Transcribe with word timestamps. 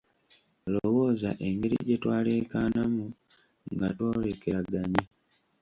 Lowooza 0.71 1.29
engeri 1.47 1.77
gye 1.87 1.97
twaleekaanamu 2.01 3.05
nga 3.73 3.87
twolekeraganye. 3.97 5.03